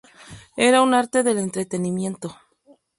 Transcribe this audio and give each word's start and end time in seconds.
Era 0.57 0.81
un 0.81 0.95
arte 0.95 1.21
del 1.21 1.37
entretenimiento. 1.37 2.35